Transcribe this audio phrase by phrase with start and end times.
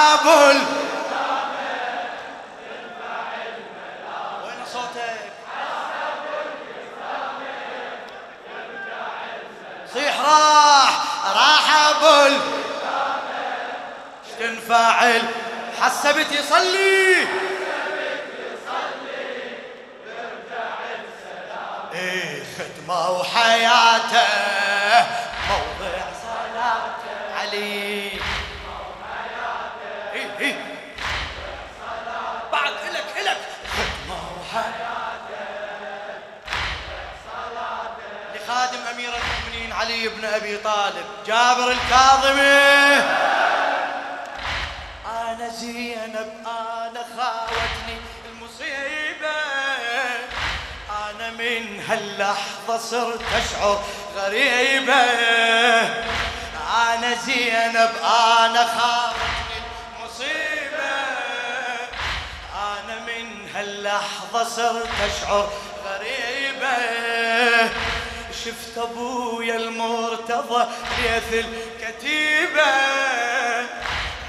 [0.00, 0.58] ابو
[4.44, 5.20] وين صوتك؟
[9.94, 10.94] صيح راح
[11.36, 12.36] راح ابو
[14.38, 15.22] تنفعل
[15.80, 17.26] حسبت يصلي.
[21.94, 24.28] إيه خدمه وحياته
[25.48, 27.14] موضع صلاته.
[27.40, 27.89] علي.
[40.00, 43.04] علي بن أبي طالب جابر الكاظمي.
[45.06, 47.96] أنا زينب أنا خاوتني
[48.28, 49.40] المصيبة.
[50.90, 53.82] أنا من هاللحظة صرت أشعر
[54.16, 55.02] غريبة.
[56.76, 57.90] أنا زينب
[58.38, 59.58] أنا خاوتني
[59.98, 60.90] المصيبة.
[62.54, 65.50] أنا من هاللحظة صرت أشعر
[65.84, 66.76] غريبة.
[68.44, 70.66] شفت أبويا المرتضى
[71.02, 72.72] ليث الكتيبة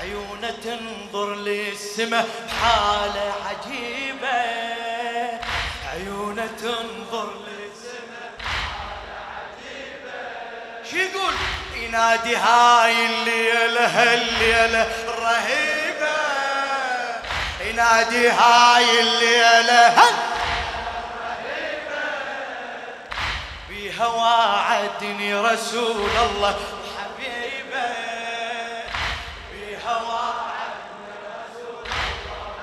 [0.02, 4.42] عيونة تنظر للسما بحالة عجيبة.
[5.94, 10.92] عيونة تنظر للسما بحالة عجيبة.
[10.92, 11.34] شو يقول؟
[11.76, 16.18] ينادي هاي الليلة هالليلة الرهيبة
[17.70, 20.04] ينادي هاي الليلة
[23.82, 26.56] بيها وعدني رسول الله.
[26.98, 27.94] حبيبه
[29.52, 32.54] بيها وعدني رسول الله.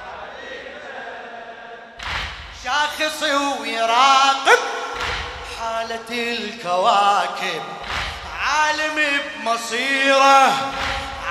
[2.64, 4.58] حبيبه ويراقب
[5.58, 7.62] حالة الكواكب.
[8.40, 10.52] عالم بمصيره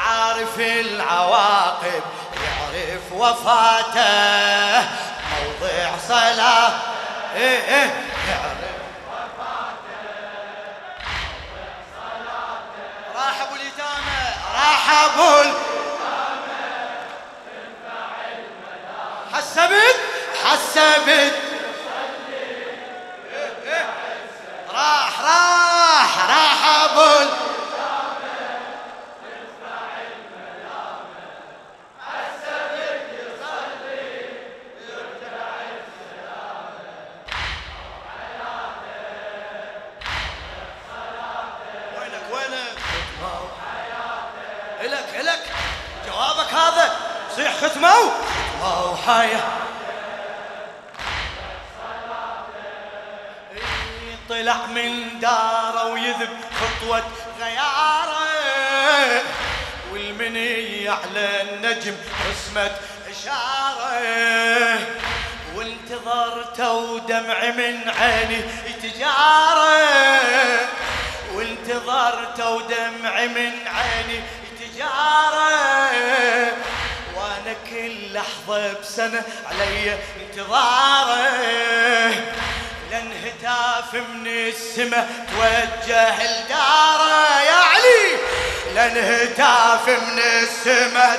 [0.05, 2.03] عارف العواقب.
[2.44, 4.81] يعرف وفاته
[5.31, 6.72] موضع صلاة.
[7.35, 7.94] إيه إيه
[8.29, 8.66] يعرف
[14.67, 15.53] ال-
[19.33, 19.95] حسبت
[20.45, 21.33] حسبت.
[24.73, 26.47] راح راح راح.
[57.40, 59.24] غياره
[59.92, 61.96] والمني على النجم
[62.30, 62.75] رسمت
[63.12, 64.80] إشارة.
[65.56, 68.42] وانتظرته ودمع من عيني
[68.84, 69.80] تجارة.
[71.34, 74.19] وانتظرته ودمع من عيني
[74.59, 75.58] تجارة.
[77.16, 81.28] وأنا كل لحظة بسنة علي انتظارة.
[82.92, 87.16] لأن هتاف من السما توجه لدارة.
[88.88, 91.18] لأن هتاف من السما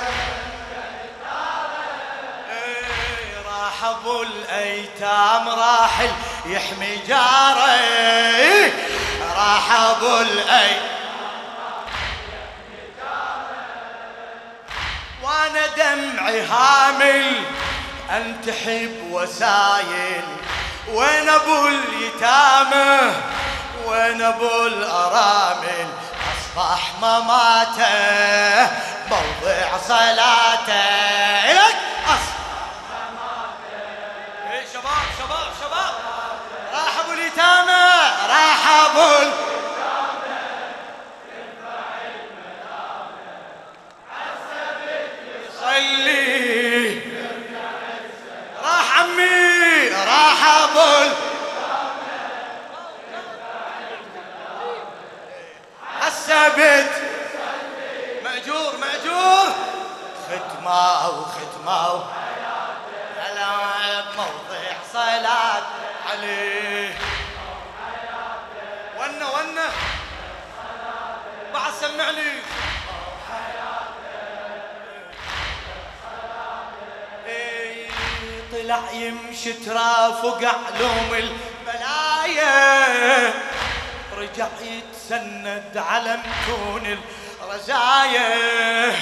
[2.51, 6.11] إيه، راح ابو الايتام راحل
[6.47, 7.71] يحمي جاره.
[7.71, 8.73] إيه،
[9.37, 10.99] راح ابو الايتام
[15.23, 17.45] وأنا دمعي هامل
[18.11, 20.25] انتحب وسايل.
[20.89, 23.12] وين ابو اليتامى؟
[23.87, 25.78] وين ابو الارامل؟
[26.58, 28.70] اصبح مماته
[29.10, 31.52] موضع صلاته.
[31.52, 31.76] لك
[32.06, 32.38] اصبح
[34.50, 35.94] إيه شباب شباب شباب.
[36.72, 37.86] راح ابو اليتامى
[38.28, 39.47] راح ابو
[56.49, 56.91] حسبت
[58.25, 59.55] مأجور مأجور.
[60.29, 62.05] ختمة وختمة
[63.19, 64.62] هلا موضع
[64.93, 65.62] صلاة
[66.11, 66.95] عليه.
[68.99, 69.69] ونا ونا
[71.55, 72.23] بعد سمعني
[77.27, 77.91] إيه،
[78.53, 82.49] طلع يمشي ترافق علوم البلايا.
[84.17, 84.47] رجع
[85.10, 86.99] يتسند على متون
[87.43, 88.93] الرزايا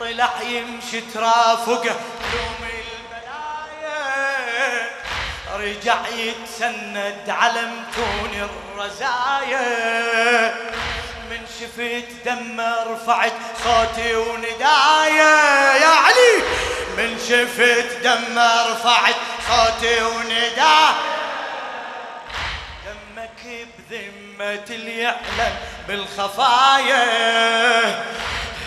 [0.00, 1.96] طلع يمشي ترافقه
[2.34, 2.62] لوم
[3.02, 4.00] البلايا.
[5.54, 10.54] رجع يتسند على متون الرزايا
[11.30, 13.32] من شفت دمه رفعت
[13.64, 15.34] صوتي وندايا.
[15.76, 16.42] يا علي!
[16.96, 19.16] من شفت دمه رفعت
[19.48, 20.94] صوتي وندايا.
[22.84, 23.66] دمك
[24.38, 25.14] بذمة اللي
[25.88, 27.04] بالخفايا.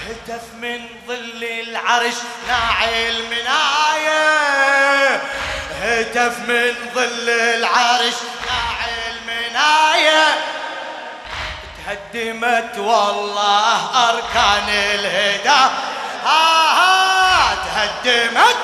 [0.10, 2.14] هتف من ظل العرش
[2.48, 4.30] ناعي المناية
[5.82, 8.14] هتف من ظل العرش
[8.48, 10.28] ناعي المناية
[11.86, 15.70] تهدمت والله أركان الهدى.
[16.26, 18.56] ها ها تهدمت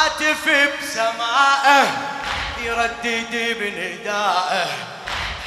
[0.00, 0.48] هاتف
[0.82, 1.86] بسمائه
[2.60, 4.66] يردد بندائه.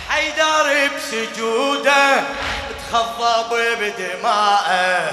[0.10, 2.24] حيدر بسجوده
[2.92, 5.12] تخضب بدمائه.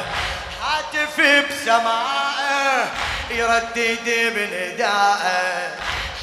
[0.62, 2.88] هاتف بسمائه
[3.30, 5.76] يردد بندائه.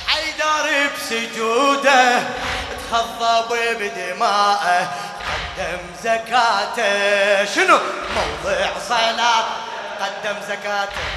[0.07, 2.19] حيدر بسجوده
[2.91, 4.87] تخضب بدمائه.
[5.57, 7.45] قدم زكاته.
[7.45, 7.79] شنو؟
[8.15, 9.45] موضع صلاة.
[10.01, 11.16] قدم زكاته.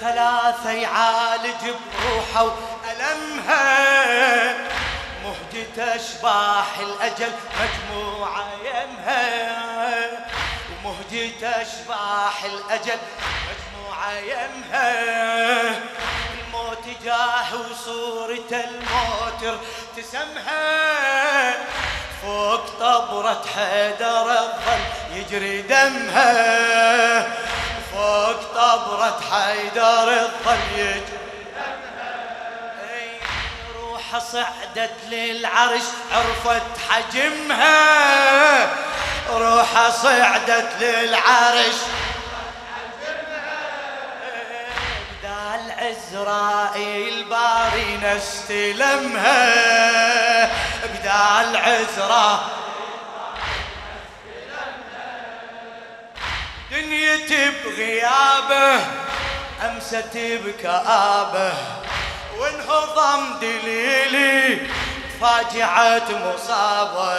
[0.00, 3.66] ثلاثة يعالج بروحه وألمها.
[5.24, 9.26] مهجة أشباح الأجل مجموعة يمها.
[10.84, 12.98] ومهجة أشباح الأجل
[13.48, 14.92] مجموعة يمها.
[16.32, 19.58] الموت جاه وصورة الموت
[19.96, 20.56] ارتسمها
[22.22, 26.26] فوق طبرة حيدر الظل يجري دمها.
[27.92, 31.00] فوق طبرة حيدر الظل
[33.76, 38.68] روح صعدت للعرش عرفت حجمها.
[39.30, 41.76] روح صعدت للعرش.
[45.22, 49.46] بدال عزرائيل باري نستلمها
[50.84, 52.65] بدال عزرائيل
[56.70, 58.84] دنيتي بغيابه
[59.64, 61.52] أمست بكآبه
[62.38, 64.66] وانهضم دليلي
[65.20, 67.18] فاجعة مصابة.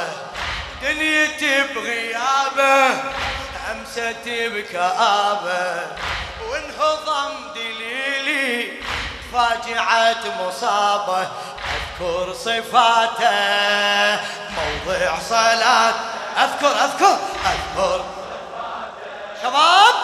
[0.81, 2.89] دنيتي بغيابه
[3.71, 5.88] أمست بكآبه
[6.49, 8.71] وانهضم دليلي
[9.33, 11.27] فاجعة مصابة.
[11.75, 14.19] أذكر صفاته
[14.57, 15.94] موضع صلاة.
[16.38, 18.06] أذكر أذكر أذكر.
[19.41, 19.96] شباب راح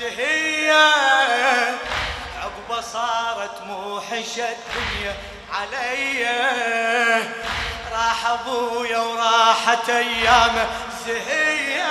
[0.00, 1.78] ايامه الزهيه
[2.42, 5.14] عقبة صارت موحشه الدنيا
[5.52, 6.26] علي.
[7.92, 11.84] راح أبويا وراحت ايامه الزهية.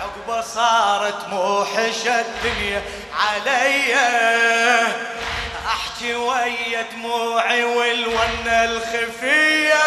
[0.00, 2.82] عقبة صارت موحشه الدنيا
[3.18, 3.94] علي.
[5.66, 9.84] أحكي ويا دموعي والونه الخفية.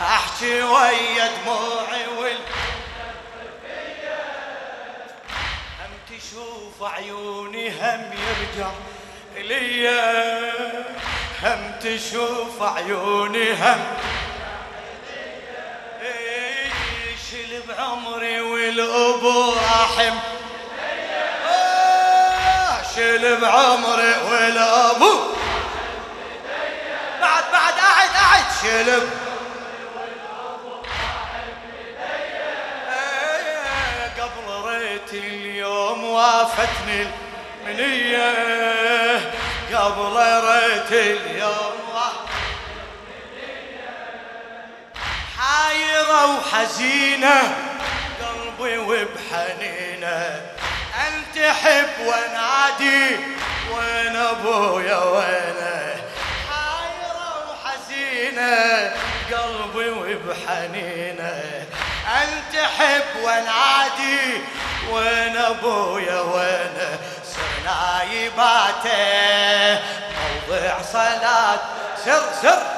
[0.00, 2.38] أحكي ويا دموعي وال
[6.26, 8.70] تشوف عيوني هم يرجع
[9.36, 10.44] ليا
[11.42, 13.84] هم تشوف عيوني هم.
[17.30, 20.18] شل بعمري والابو راحم
[22.94, 25.12] شيل بعمري والابو
[27.20, 29.00] بعد بعد قاعد قاعد شيل
[36.58, 37.06] وافتني
[37.66, 38.32] المنية
[39.74, 40.16] قبل
[40.48, 41.76] ريت اليوم.
[45.38, 47.56] حايرة وحزينة
[48.22, 50.40] قلبي وبحنينة.
[51.06, 53.16] أنت حب ونادي
[53.72, 55.96] وين أبويا وينه؟
[56.50, 58.92] حايرة وحزينة
[59.32, 61.66] قلبي وبحنينة.
[62.06, 63.24] أنت حب
[64.90, 69.80] وين أبويا وينه سرنا يباته
[70.48, 71.58] موضع صلاة
[72.04, 72.75] سر سر.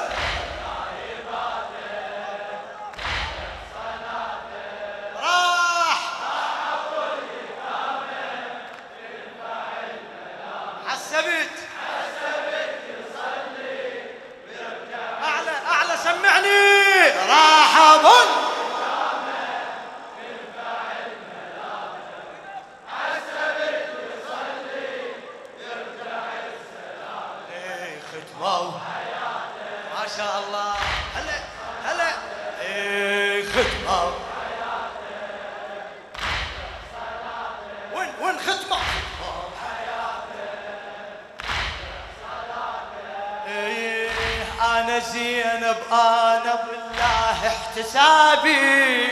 [44.61, 49.07] أنا زينب أنا بالله احتسابي.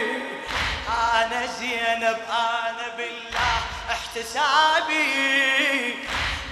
[0.89, 3.59] أنا زينب أنا بالله
[3.91, 4.97] احتسابي.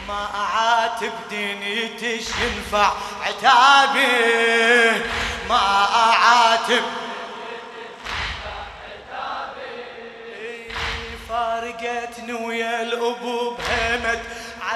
[0.08, 2.92] ما أعاتب دنيتش ينفع
[3.26, 5.02] عتابي.
[5.50, 6.84] ما أعاتب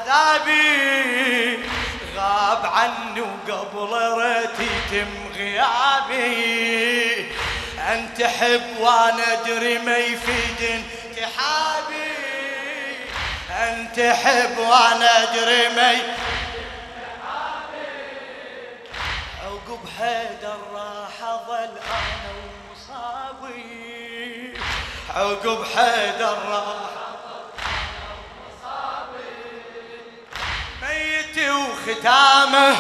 [0.10, 1.60] عذابي.
[2.16, 7.32] غاب عني وقبل ريت يتم غيابي.
[7.80, 12.12] أنت حب وأنا أدري ما يفيد انتحابي.
[13.52, 15.98] أنت حب وأنا أدري ما
[19.44, 22.32] عقب حيدر راح أظل أنا
[22.70, 23.64] ومصابي.
[25.16, 26.99] عقب حيدر راح
[31.90, 32.76] وختامه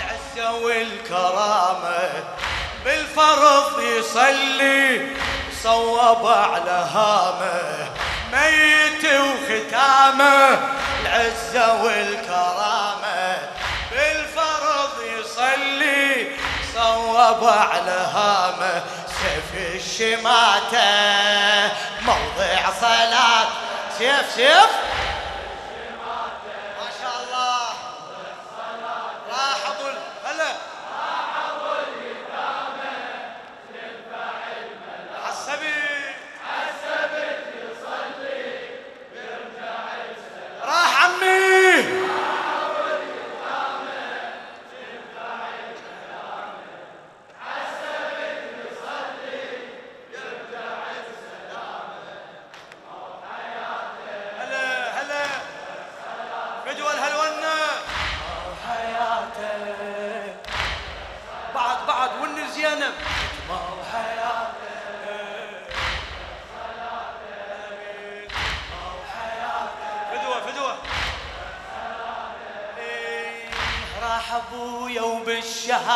[0.00, 2.10] العزة والكرامة.
[2.84, 5.08] بالفرض يصلي
[5.62, 7.88] صوب على هامه.
[8.32, 10.58] ميت وختامه
[11.02, 13.36] العزة والكرامة.
[13.90, 16.30] بالفرض يصلي
[16.74, 18.82] صوب على هامه.
[19.06, 20.88] سيف الشماتة
[22.02, 23.46] موضع صلاة.
[23.98, 24.70] سيف سيف!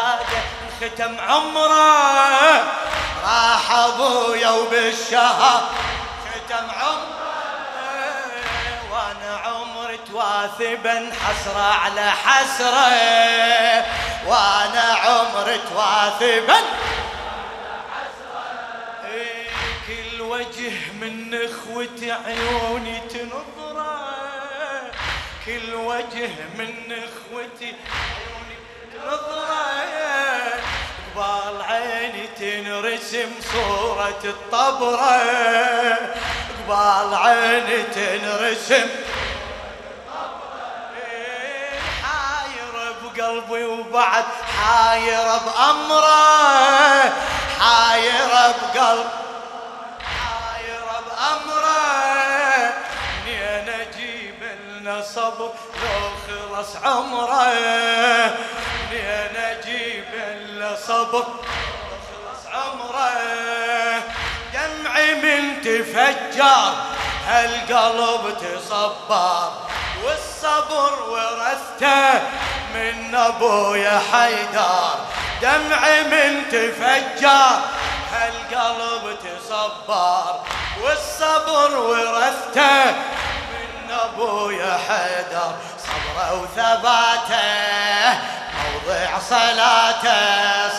[0.09, 0.43] وبالشهادة
[0.81, 2.65] ختم عمره.
[3.25, 5.69] راح ابويا وبالشهادة
[6.25, 7.19] ختم عمره.
[8.93, 12.89] وأنا عمري تواثبا حسرة على حسرة.
[14.27, 16.59] وأنا عمري تواثبا.
[19.87, 23.99] كل وجه من إخوتي عيوني تنظرة.
[25.47, 27.75] كل وجه من إخوتي
[29.07, 29.78] نظرة
[32.79, 35.23] تنرسم صورة الطبرة
[36.69, 38.89] قبال عيني تنرسم
[42.03, 44.25] حاير بقلبي وبعد
[44.59, 47.13] حاير بأمره
[47.61, 49.07] حاير بقلب
[50.03, 52.73] حاير بأمره.
[53.27, 54.43] منين أجيب
[54.81, 57.45] لنا صبر لو خلص عمره؟
[58.91, 61.25] منين أجيب الا صبر
[64.53, 66.73] دمعي من تفجر
[67.27, 69.53] هالقلب تصبر.
[70.05, 72.21] والصبر ورثته
[72.75, 74.95] من أبويا حيدر.
[75.43, 77.61] دمعي من تفجر
[78.13, 80.41] هالقلب تصبر.
[80.83, 82.85] والصبر ورثته
[83.53, 85.53] من أبويا حيدر.
[85.79, 88.19] صبره وثباته
[88.59, 90.79] موضع صلاته.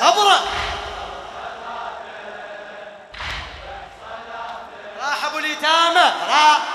[6.09, 6.68] 怎么了。